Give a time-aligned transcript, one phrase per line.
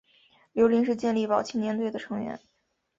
[0.53, 2.39] 刘麟是健力宝青年队的成员。